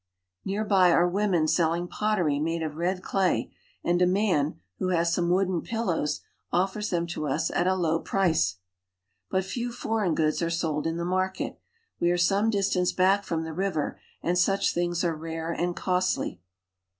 Near 0.43 0.65
by 0.65 0.91
are 0.91 1.07
women 1.07 1.47
selling 1.47 1.87
pottery 1.87 2.39
made 2.39 2.63
of 2.63 2.75
red 2.77 3.03
clay, 3.03 3.53
and 3.83 4.01
a 4.01 4.07
man, 4.07 4.59
who 4.79 4.87
has 4.87 5.13
some 5.13 5.29
wooden 5.29 5.61
pillows, 5.61 6.21
offers 6.51 6.89
them 6.89 7.05
to 7.05 7.27
us 7.27 7.51
at 7.51 7.67
a 7.67 7.75
low 7.75 7.99
price. 7.99 8.55
But 9.29 9.45
few 9.45 9.71
foreign 9.71 10.15
goods 10.15 10.41
are 10.41 10.49
sold 10.49 10.87
in 10.87 10.97
the 10.97 11.05
market. 11.05 11.59
We 11.99 12.09
are 12.09 12.17
some 12.17 12.49
distance 12.49 12.91
back 12.91 13.23
from 13.23 13.43
the 13.43 13.53
river, 13.53 13.99
and 14.23 14.39
such 14.39 14.73
things 14.73 15.03
are 15.03 15.15
rare 15.15 15.51
and 15.51 15.75
costly. 15.75 16.41